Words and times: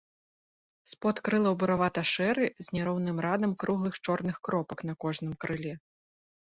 Спод 0.91 1.21
крылаў 1.27 1.57
буравата-шэры 1.63 2.49
з 2.63 2.67
няроўным 2.77 3.17
радам 3.27 3.51
круглых 3.67 3.93
чорных 4.09 4.35
кропак 4.51 4.79
на 4.93 5.01
кожным 5.09 5.33
крыле. 5.45 5.73